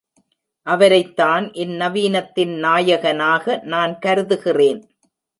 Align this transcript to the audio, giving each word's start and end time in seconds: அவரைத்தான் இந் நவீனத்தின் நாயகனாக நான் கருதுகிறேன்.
அவரைத்தான் 0.67 1.51
இந் 1.53 1.73
நவீனத்தின் 1.81 2.53
நாயகனாக 2.59 3.59
நான் 3.63 3.99
கருதுகிறேன். 3.99 4.81